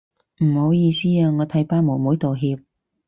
[0.43, 2.65] 唔好意思啊，我替班妹妹道歉